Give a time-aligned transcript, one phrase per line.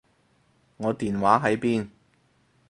[0.77, 1.91] 我電話喺邊？